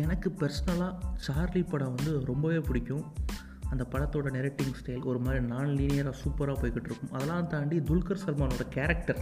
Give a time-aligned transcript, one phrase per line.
[0.00, 0.92] எனக்கு பர்சனலாக
[1.24, 3.02] சார்லி படம் வந்து ரொம்பவே பிடிக்கும்.
[3.70, 7.10] அந்த படத்தோட நெரட்டிங் ஸ்டைல் ஒரு மாதிரி நான் லீனியராக சூப்பராக போய்கிட்டு இருக்கும்.
[7.10, 9.20] அதெல்லாம் தாண்டி துல்கர் சல்மானோட கேரக்டர்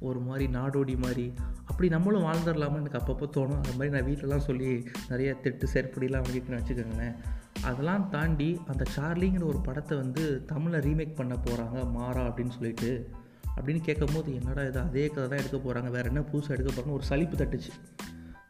[0.00, 1.32] ஒரு மாதிரி நாடோடி மாதிரி.
[1.64, 3.60] அப்படி நம்மளும் வாழ்ந்துடலாமா எனக்கு அப்பப்போ தோணும்.
[3.60, 4.70] அந்த மாதிரி நான் வீட்டிலலாம் சொல்லி
[5.08, 7.14] நிறைய திட்டு செருப்படிலாம் வாங்கிட்டுன்னு வச்சுக்கோங்களேன்.
[7.62, 13.10] அதெல்லாம் தாண்டி அந்த சார்லிங்கிற ஒரு படத்தை வந்து தமிழில் ரீமேக் பண்ண போகிறாங்க மாறா அப்படின்னு சொல்லிட்டு.
[13.56, 17.02] அப்படின்னு கேட்கும்போது என்னடா இது அதே கதை தான் எடுக்க போகிறாங்க வேறு என்ன புதுசாக எடுக்க போகிறாங்க ஒரு
[17.02, 17.72] சலிப்பு தட்டுச்சு.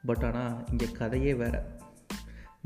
[0.08, 1.60] பட் ஆனால் இங்கே கதையே வேறு.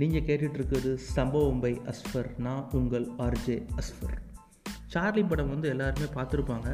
[0.00, 4.16] நீங்கள் கேட்டுட்ருக்கிறது சம்பவம் பை அஸ்ஃபர் நான் உங்கள் ஆர்ஜே அஸ்ஃபர்
[4.92, 6.68] சார்லி படம் வந்து எல்லாருமே பார்த்துருப்பாங்க.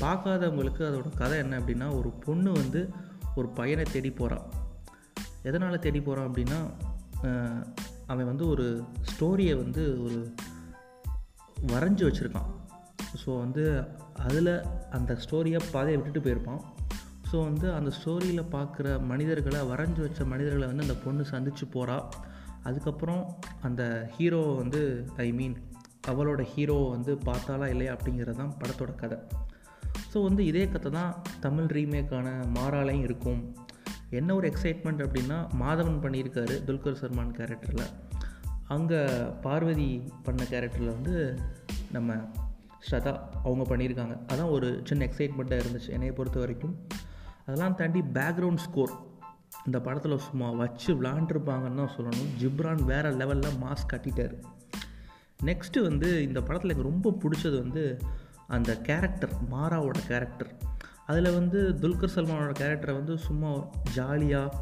[0.00, 2.80] பார்க்காதவங்களுக்கு அதோட கதை என்ன அப்படின்னா ஒரு பொண்ணு வந்து
[3.34, 4.46] ஒரு பையனை தேடி போகிறான்
[5.42, 6.58] எதனால் தேடி போகிறான் அப்படின்னா
[8.06, 8.66] அவன் வந்து ஒரு
[9.10, 10.18] ஸ்டோரியை வந்து ஒரு
[11.72, 12.50] வரைஞ்சி வச்சுருக்கான்.
[13.22, 13.64] ஸோ வந்து
[14.26, 14.52] அதில்
[14.96, 16.62] அந்த ஸ்டோரியை பாதையை விட்டுட்டு போயிருப்பான்.
[17.30, 21.96] ஸோ வந்து அந்த ஸ்டோரியில் பார்க்குற மனிதர்களை வரைஞ்சி வச்ச மனிதர்களை வந்து அந்த பொண்ணு சந்தித்து போகிறா
[22.62, 23.22] அதுக்கப்புறம்
[23.62, 24.80] அந்த ஹீரோவை வந்து
[25.16, 25.56] ஐ மீன்
[26.08, 29.18] அவளோட ஹீரோவை வந்து பார்த்தாலா இல்லையா அப்படிங்கிறது தான் படத்தோட கதை.
[30.12, 33.40] ஸோ வந்து இதே கதை தான் தமிழ் ரீமேக்கான மாறாலையும் இருக்கும்.
[34.10, 37.86] என்ன ஒரு எக்ஸைட்மெண்ட் அப்படின்னா மாதவன் பண்ணியிருக்காரு துல்கர் சல்மான் கேரக்டரில்
[38.68, 39.00] அங்கே
[39.40, 39.90] பார்வதி
[40.22, 41.38] பண்ண கேரக்டரில் வந்து
[41.92, 42.14] நம்ம
[42.90, 44.14] ஸ்ரதா அவங்க பண்ணியிருக்காங்க.
[44.32, 46.74] அதான் ஒரு சின்ன எக்ஸைட்மெண்ட்டாக இருந்துச்சு என்னையை பொறுத்த வரைக்கும்.
[47.46, 48.92] அதெல்லாம் தாண்டி பேக்ரவுண்ட் ஸ்கோர்
[49.66, 52.30] இந்த படத்தில் சும்மா வச்சு விளாண்டுருப்பாங்கன்னு தான் சொல்லணும்.
[52.40, 54.34] ஜிப்ரான் வேறு லெவலில் மாஸ் கட்டிட்டார்.
[55.44, 57.98] நெக்ஸ்ட்டு வந்து இந்த படத்தில் எனக்கு ரொம்ப பிடிச்சது வந்து
[58.46, 60.50] அந்த கேரக்டர் மாராவோட கேரக்டர்
[61.06, 63.50] அதில் வந்து துல்கர் சல்மானோட கேரக்டரை வந்து சும்மா
[63.94, 64.56] ஜாலியாக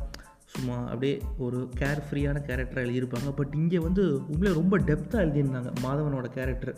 [0.45, 3.31] சும்மா அப்படியே ஒரு கேர் ஃப்ரீயான கேரக்டராக எழுதியிருப்பாங்க.
[3.37, 6.77] பட் இங்கே வந்து உண்மையிலே ரொம்ப டெப்த்தாக எழுதியிருந்தாங்க மாதவனோட கேரக்டர்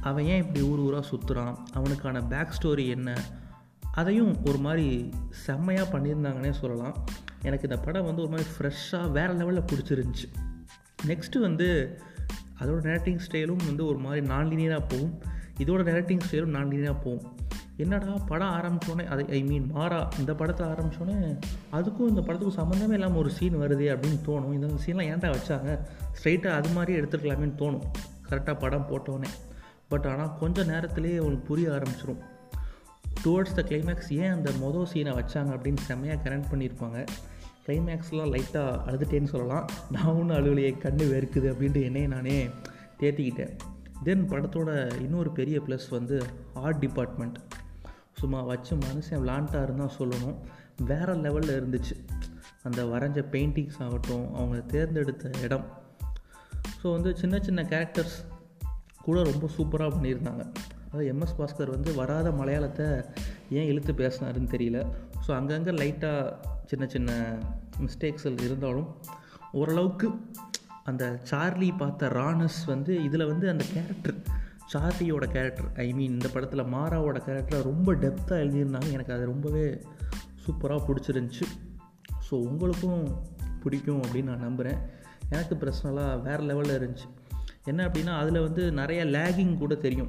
[0.00, 3.16] அவன் ஏன் இப்படி ஊர் ஊராக சுற்றுறான் அவனுக்கான பேக் ஸ்டோரி என்ன?
[3.94, 6.96] அதையும் ஒரு மாதிரி செம்மையாக பண்ணியிருந்தாங்கன்னே சொல்லலாம்.
[7.42, 10.28] எனக்கு இந்த படம் வந்து ஒரு மாதிரி ஃப்ரெஷ்ஷாக வேறு லெவலில் பிடிச்சிருந்துச்சி.
[11.06, 11.98] நெக்ஸ்ட்டு வந்து
[12.60, 15.14] அதோட நேரட்டிங் ஸ்டைலும் வந்து ஒரு மாதிரி நான் லீனியராக போகும்.
[15.58, 17.40] இதோட நேரட்டிங் ஸ்டைலும் நான் லீனியராக போகும்.
[17.76, 21.38] என்னடா படம் ஆரம்பித்தோடனே அது ஐ மீன் மாறா இந்த படத்தை ஆரம்பித்தோடனே
[21.72, 24.52] அதுக்கும் இந்த படத்துக்கும் சம்மந்தமே இல்லாமல் ஒரு சீன் வருது அப்படின்னு தோணும்.
[24.52, 25.78] இந்த சீன்லாம் ஏன்டா வச்சாங்க?
[26.18, 27.86] ஸ்ட்ரைட்டாக அது மாதிரியே எடுத்துருக்கலாமேன்னு தோணும்.
[28.30, 29.30] கரெக்டாக படம் போட்டோன்னே
[29.88, 32.22] பட் ஆனால் கொஞ்ச நேரத்துலேயே அவனுக்கு புரிய ஆரம்பிச்சிடும்
[33.24, 37.06] டுவர்ட்ஸ் த கிளைமேக்ஸ் ஏன் அந்த மொதல் சீனை வச்சாங்க அப்படின்னு செம்மையாக கனெக்ட் பண்ணியிருப்பாங்க.
[37.66, 39.68] கிளைமேக்ஸ்லாம் லைட்டாக அழுதுட்டேன்னு சொல்லலாம்.
[39.90, 42.48] நான் ஒன்றும் அழுவலையே கண்ணு வெறுக்குது அப்படின்ட்டு என்னையே நானே
[42.98, 43.52] தேத்திக்கிட்டேன்.
[44.04, 46.22] தென் படத்தோட இன்னொரு பெரிய ப்ளஸ் வந்து
[46.54, 47.38] ஆர்ட் டிபார்ட்மெண்ட்
[48.12, 50.36] சும்மா வச்சு மனுஷன் விளாண்டாருன்னு தான் சொல்லணும்.
[50.84, 51.94] வேறு லெவலில் இருந்துச்சு.
[52.62, 55.64] அந்த வரைஞ்ச பெயிண்டிங்ஸ் ஆகட்டும் அவங்க தேர்ந்தெடுத்த இடம்.
[56.82, 58.16] ஸோ வந்து சின்ன சின்ன கேரக்டர்ஸ்
[59.02, 60.44] கூட ரொம்ப சூப்பராக பண்ணியிருந்தாங்க.
[60.92, 62.86] அதாவது எம்எஸ் பாஸ்கர் வந்து வராத மலையாளத்தை
[63.50, 64.86] ஏன் இழுத்து பேசினாருன்னு தெரியல.
[65.26, 66.34] ஸோ அங்கங்கே லைட்டாக
[66.66, 67.38] சின்ன சின்ன
[67.80, 68.96] மிஸ்டேக்ஸ் இருந்தாலும்
[69.52, 70.10] ஓரளவுக்கு
[70.84, 74.40] அந்த சார்லி பார்த்த ரானஸ் வந்து இதில் வந்து அந்த கேரக்டர்
[74.72, 78.90] சார்லியோட கேரக்டர் ஐ மீன் இந்த படத்தில் மாராவோட கேரக்டரை ரொம்ப டெப்த்தாக எழுதியிருந்தாங்க.
[78.90, 79.80] எனக்கு அது ரொம்பவே
[80.44, 81.46] சூப்பராக பிடிச்சிருந்துச்சி.
[82.30, 83.16] ஸோ உங்களுக்கும்
[83.62, 84.80] பிடிக்கும் அப்படின்னு நான் நம்புகிறேன்
[85.30, 87.08] எனக்கு பர்சனலாக வேறு லெவலில் இருந்துச்சு.
[87.70, 90.08] என்ன அப்படின்னா அதில் வந்து நிறைய லேகிங் கூட தெரியும்.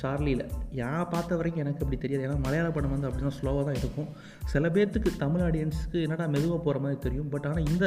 [0.00, 0.44] சார்லியில்.
[0.78, 2.24] யான் பார்த்த வரைக்கும் எனக்கு அப்படி தெரியாது.
[2.28, 4.08] ஏன்னா மலையாள படம் வந்து அப்படின்னா ஸ்லோவாக தான் இருக்கும்.
[4.52, 7.28] சில பேர்த்துக்கு தமிழ் ஆடியன்ஸுக்கு என்னடா மெதுவாக போகிற மாதிரி தெரியும்.
[7.34, 7.86] பட் ஆனால் இந்த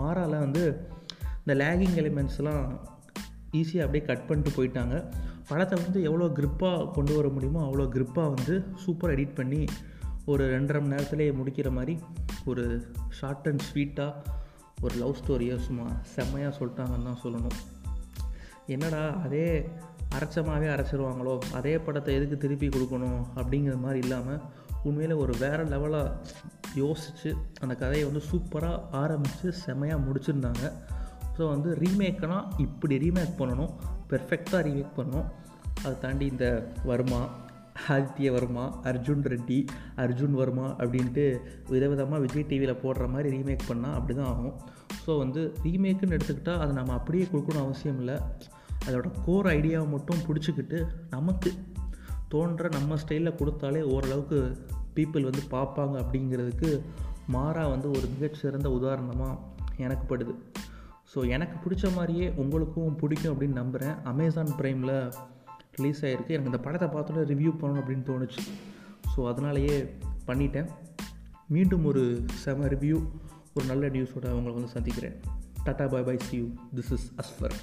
[0.00, 0.62] மாறால வந்து
[1.42, 2.64] இந்த லேகிங் எலிமெண்ட்ஸ்லாம்
[3.60, 4.96] ஈஸியாக அப்படியே கட் பண்ணிட்டு போயிட்டாங்க.
[5.50, 8.54] படத்தை வந்து எவ்வளோ க்ரிப்பாக கொண்டு வர முடியுமோ அவ்வளோ க்ரிப்பாக வந்து
[8.84, 9.62] சூப்பர் எடிட் பண்ணி
[10.32, 11.94] ஒரு ரெண்டரை மணி நேரத்துலேயே முடிக்கிற மாதிரி
[12.50, 12.64] ஒரு
[13.18, 14.36] ஷார்ட் அண்ட் ஸ்வீட்டாக
[14.84, 17.58] ஒரு லவ் ஸ்டோரியை சும்மா செம்மையாக சொல்லிட்டாங்கன்னு தான் சொல்லணும்.
[18.74, 19.46] என்னடா அதே
[20.16, 21.34] அரைச்சமாகவே அரைச்சிருவாங்களோ?
[21.58, 23.20] அதே படத்தை எதுக்கு திருப்பி கொடுக்கணும்?
[23.40, 24.42] அப்படிங்கிற மாதிரி இல்லாமல்
[24.88, 26.14] உண்மையில் ஒரு வேறு லெவலாக
[26.82, 27.30] யோசித்து
[27.62, 30.64] அந்த கதையை வந்து சூப்பராக ஆரம்பித்து செமையாக முடிச்சிருந்தாங்க.
[31.36, 33.74] ஸோ வந்து ரீமேக்னால் இப்படி ரீமேக் பண்ணணும்
[34.12, 35.28] பெர்ஃபெக்டாக ரீமேக் பண்ணணும்.
[35.84, 36.46] அதை தாண்டி இந்த
[36.90, 37.20] வர்மா
[37.94, 39.58] ஆதித்ய வர்மா அர்ஜுன் ரெட்டி
[40.04, 41.24] அர்ஜுன் வர்மா அப்படின்ட்டு
[41.72, 44.56] விதவிதமாக விஜய் டிவியில் போடுற மாதிரி ரீமேக் பண்ணால் அப்படி தான் ஆகும்.
[45.04, 48.16] ஸோ வந்து ரீமேக்குன்னு எடுத்துக்கிட்டால் அதை நம்ம அப்படியே கொடுக்கணும் அவசியம் இல்லை.
[48.86, 51.52] அதோட கோர் ஐடியாவை மட்டும் பிடிச்சிக்கிட்டு நமக்கு
[52.28, 54.58] தோன்ற நம்ம ஸ்டைலில் கொடுத்தாலே ஓரளவுக்கு
[54.94, 56.80] பீப்புள் வந்து பார்ப்பாங்க அப்படிங்கிறதுக்கு
[57.26, 59.38] மாறா வந்து ஒரு மிகச்சிறந்த உதாரணமாக
[59.76, 60.34] எனக்கு படுது.
[61.14, 65.12] ஸோ எனக்கு பிடிச்ச மாதிரியே உங்களுக்கும் பிடிக்கும் அப்படின்னு நம்புகிறேன் அமேசான் ப்ரைமில்
[65.76, 68.42] ரிலீஸ் ஆகிருக்கு எனக்கு இந்த படத்தை பார்த்தோன்னே ரிவ்யூ பண்ணணும் அப்படின்னு தோணுச்சு.
[69.16, 69.94] ஸோ அதனாலேயே
[70.26, 70.68] பண்ணிட்டேன்.
[71.48, 73.02] மீண்டும் ஒரு செம ரிவ்யூ
[73.54, 75.16] ஒரு நல்ல நியூஸோட உங்களை வந்து சந்திக்கிறேன்.
[75.64, 77.56] Tata bye bye see you this is Ashwar